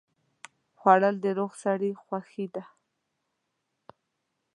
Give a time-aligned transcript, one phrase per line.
[0.79, 2.63] خوړل د روغ سړي خوښي ده